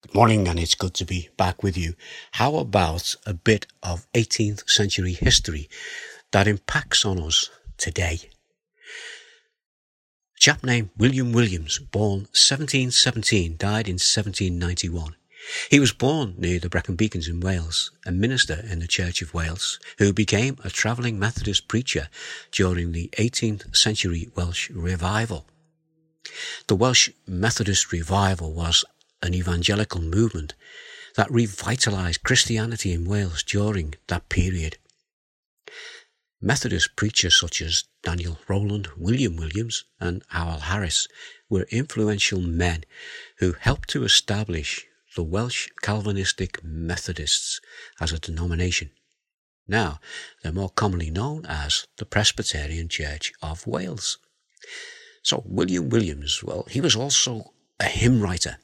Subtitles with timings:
[0.00, 1.94] Good morning, and it's good to be back with you.
[2.30, 5.68] How about a bit of 18th century history
[6.30, 8.20] that impacts on us today?
[10.36, 15.16] A chap named William Williams, born 1717, died in 1791.
[15.68, 19.34] He was born near the Brecon Beacons in Wales, a minister in the Church of
[19.34, 22.08] Wales, who became a travelling Methodist preacher
[22.52, 25.44] during the 18th century Welsh revival.
[26.68, 28.84] The Welsh Methodist revival was
[29.22, 30.54] an evangelical movement
[31.16, 34.78] that revitalized Christianity in Wales during that period.
[36.40, 41.08] Methodist preachers such as Daniel Rowland, William Williams, and Howell Harris
[41.50, 42.84] were influential men
[43.38, 47.60] who helped to establish the Welsh Calvinistic Methodists
[48.00, 48.92] as a denomination.
[49.66, 49.98] Now,
[50.42, 54.18] they're more commonly known as the Presbyterian Church of Wales.
[55.24, 58.58] So, William Williams, well, he was also a hymn writer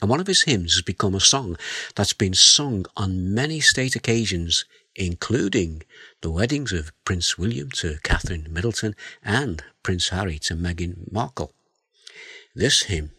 [0.00, 1.56] and one of his hymns has become a song
[1.94, 5.82] that's been sung on many state occasions, including
[6.20, 11.52] the weddings of Prince William to Catherine Middleton and Prince Harry to Meghan Markle.
[12.54, 13.10] This hymn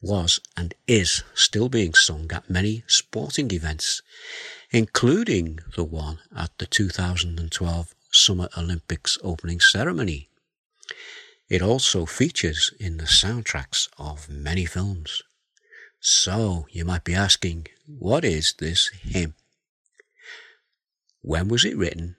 [0.00, 4.02] was and is still being sung at many sporting events,
[4.70, 10.28] including the one at the 2012 Summer Olympics opening ceremony.
[11.48, 15.22] It also features in the soundtracks of many films.
[16.04, 19.34] So you might be asking, what is this hymn?
[21.20, 22.16] When was it written?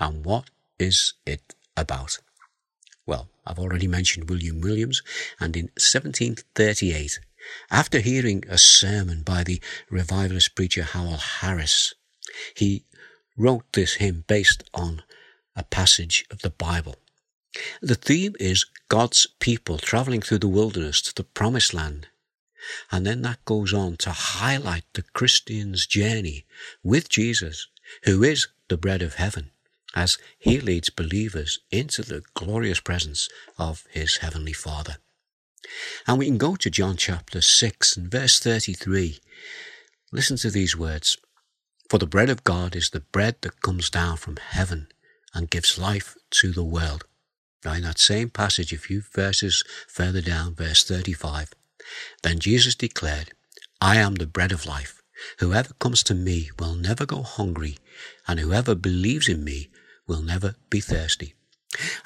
[0.00, 2.18] And what is it about?
[3.04, 5.02] Well, I've already mentioned William Williams,
[5.38, 7.20] and in 1738,
[7.70, 11.92] after hearing a sermon by the revivalist preacher Howell Harris,
[12.54, 12.86] he
[13.36, 15.02] wrote this hymn based on
[15.54, 16.96] a passage of the Bible.
[17.82, 22.06] The theme is God's people traveling through the wilderness to the promised land
[22.90, 26.46] and then that goes on to highlight the Christian's journey
[26.82, 27.68] with Jesus,
[28.04, 29.50] who is the bread of heaven,
[29.94, 33.28] as he leads believers into the glorious presence
[33.58, 34.96] of his heavenly Father.
[36.06, 39.18] And we can go to John chapter 6 and verse 33.
[40.12, 41.18] Listen to these words.
[41.88, 44.88] For the bread of God is the bread that comes down from heaven
[45.34, 47.04] and gives life to the world.
[47.64, 51.52] Now, in that same passage, a few verses further down, verse 35,
[52.22, 53.32] then Jesus declared,
[53.80, 55.00] I am the bread of life.
[55.40, 57.76] Whoever comes to me will never go hungry,
[58.26, 59.68] and whoever believes in me
[60.06, 61.34] will never be thirsty.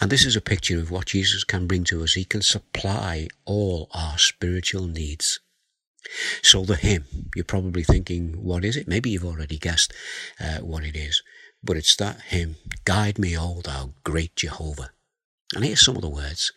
[0.00, 2.15] And this is a picture of what Jesus can bring to us.
[2.15, 5.41] He can supply all our spiritual needs.
[6.43, 8.88] So the hymn, you're probably thinking, what is it?
[8.88, 9.93] Maybe you've already guessed
[10.41, 11.22] uh, what it is.
[11.62, 14.91] But it's that hymn, Guide me, O thou great Jehovah.
[15.54, 16.53] And here's some of the words.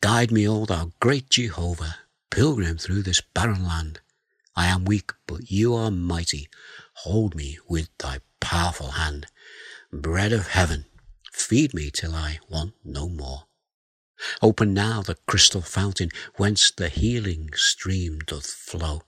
[0.00, 1.96] Guide me, O thou great Jehovah,
[2.32, 4.00] pilgrim through this barren land.
[4.56, 6.48] I am weak, but you are mighty.
[7.04, 9.26] Hold me with thy powerful hand.
[9.92, 10.86] Bread of heaven,
[11.30, 13.44] feed me till I want no more.
[14.40, 19.02] Open now the crystal fountain whence the healing stream doth flow.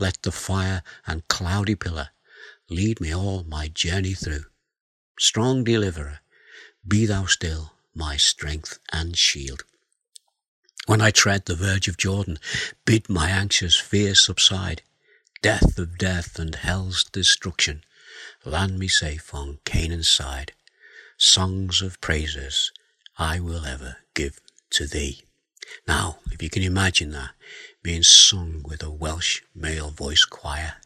[0.00, 2.08] Let the fire and cloudy pillar
[2.68, 4.46] lead me all my journey through.
[5.16, 6.20] Strong deliverer,
[6.86, 9.62] be thou still my strength and shield.
[10.88, 12.38] When I tread the verge of Jordan,
[12.86, 14.80] bid my anxious fears subside.
[15.42, 17.84] Death of death and hell's destruction,
[18.42, 20.52] land me safe on Canaan's side.
[21.18, 22.72] Songs of praises
[23.18, 24.40] I will ever give
[24.70, 25.24] to thee.
[25.86, 27.32] Now, if you can imagine that
[27.82, 30.76] being sung with a Welsh male voice choir,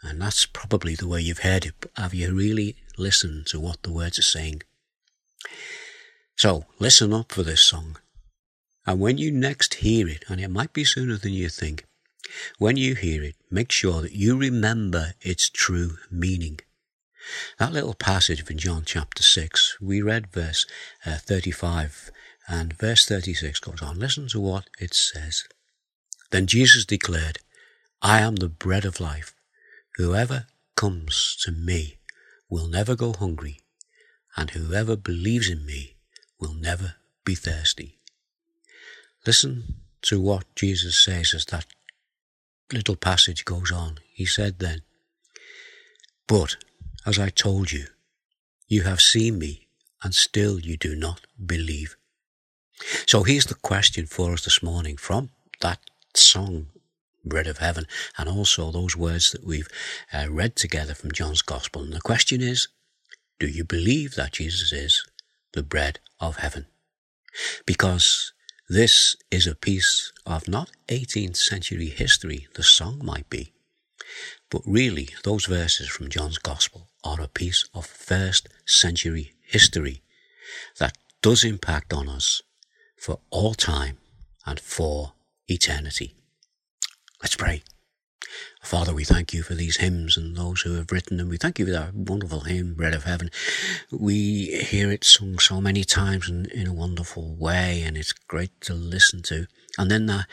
[0.00, 3.82] and that's probably the way you've heard it, but have you really listened to what
[3.82, 4.62] the words are saying?
[6.36, 7.98] So, listen up for this song.
[8.86, 11.84] And when you next hear it, and it might be sooner than you think,
[12.58, 16.60] when you hear it, make sure that you remember its true meaning.
[17.58, 20.66] That little passage from John chapter 6, we read verse
[21.06, 22.10] uh, 35
[22.46, 23.98] and verse 36 goes on.
[23.98, 25.44] Listen to what it says.
[26.30, 27.38] Then Jesus declared,
[28.02, 29.34] I am the bread of life.
[29.96, 30.46] Whoever
[30.76, 31.98] comes to me
[32.50, 33.60] will never go hungry,
[34.36, 35.96] and whoever believes in me
[36.38, 37.98] will never be thirsty.
[39.26, 41.66] Listen to what Jesus says as that
[42.72, 43.98] little passage goes on.
[44.12, 44.82] He said then,
[46.26, 46.56] But,
[47.06, 47.86] as I told you,
[48.68, 49.68] you have seen me,
[50.02, 51.96] and still you do not believe.
[53.06, 55.30] So here's the question for us this morning from
[55.60, 55.78] that
[56.14, 56.66] song,
[57.24, 57.86] Bread of Heaven,
[58.18, 59.68] and also those words that we've
[60.12, 61.82] uh, read together from John's Gospel.
[61.82, 62.68] And the question is,
[63.38, 65.06] do you believe that Jesus is
[65.52, 66.66] the bread of heaven?
[67.66, 68.32] Because
[68.68, 73.52] This is a piece of not 18th century history, the song might be,
[74.48, 80.02] but really those verses from John's Gospel are a piece of first century history
[80.78, 82.40] that does impact on us
[82.96, 83.98] for all time
[84.46, 85.12] and for
[85.46, 86.14] eternity.
[87.20, 87.62] Let's pray.
[88.62, 91.28] Father, we thank you for these hymns and those who have written them.
[91.28, 93.30] We thank you for that wonderful hymn, Bread of Heaven.
[93.90, 98.58] We hear it sung so many times in, in a wonderful way, and it's great
[98.62, 99.46] to listen to.
[99.76, 100.26] And then that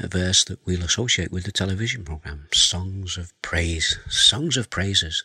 [0.00, 5.24] verse that we'll associate with the television program, Songs of Praise, Songs of Praises.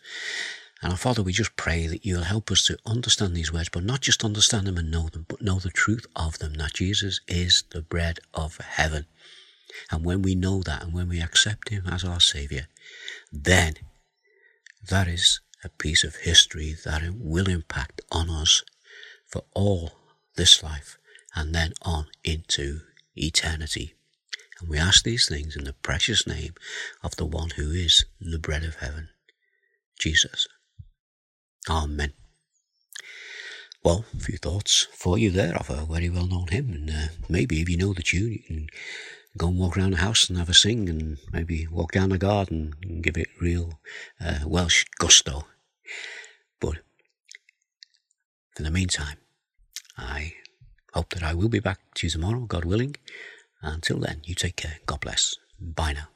[0.80, 3.84] And our Father, we just pray that you'll help us to understand these words, but
[3.84, 7.20] not just understand them and know them, but know the truth of them, that Jesus
[7.26, 9.06] is the bread of heaven.
[9.94, 12.62] And when we know that and when we accept Him as our Saviour,
[13.32, 13.74] then
[14.88, 18.64] that is a piece of history that it will impact on us
[19.24, 19.92] for all
[20.34, 20.98] this life
[21.36, 22.80] and then on into
[23.14, 23.94] eternity.
[24.60, 26.54] And we ask these things in the precious name
[27.04, 29.10] of the one who is the bread of heaven,
[29.96, 30.48] Jesus.
[31.70, 32.14] Amen.
[33.84, 37.12] Well, a few thoughts for you there of a very well known hymn, and uh,
[37.28, 38.66] maybe if you know the tune, you can
[39.36, 42.18] go and walk around the house and have a sing and maybe walk down the
[42.18, 43.80] garden and give it real
[44.20, 45.46] uh, Welsh gusto.
[46.60, 46.78] But
[48.56, 49.18] for the meantime,
[49.98, 50.34] I
[50.92, 52.96] hope that I will be back to you tomorrow, God willing.
[53.62, 54.78] Until then, you take care.
[54.86, 55.36] God bless.
[55.58, 56.13] Bye now.